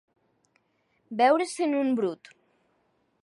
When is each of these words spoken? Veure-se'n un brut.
Veure-se'n 1.19 1.77
un 1.83 1.93
brut. 2.01 2.35